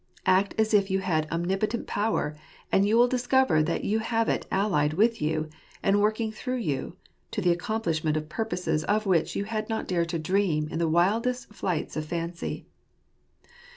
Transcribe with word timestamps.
Act 0.25 0.55
as 0.57 0.73
if 0.73 0.89
you 0.89 0.97
had 0.97 1.31
omnipotent 1.31 1.85
power; 1.85 2.35
and 2.71 2.87
you 2.87 2.97
will 2.97 3.07
discover 3.07 3.61
that 3.61 3.83
you 3.83 3.99
have 3.99 4.29
it 4.29 4.47
allied 4.51 4.93
with 4.93 5.21
you, 5.21 5.47
and 5.83 6.01
working 6.01 6.31
through 6.31 6.57
you, 6.57 6.95
to 7.29 7.39
the 7.39 7.51
accomplishment 7.51 8.17
of 8.17 8.27
purposes 8.27 8.83
of 8.85 9.05
which 9.05 9.35
you 9.35 9.43
had 9.43 9.69
not 9.69 9.87
dared 9.87 10.09
to 10.09 10.17
dream 10.17 10.67
in 10.69 10.79
the 10.79 10.89
wildest 10.89 11.49
flights 11.53 11.95
of 11.95 12.03
fancy. 12.05 12.65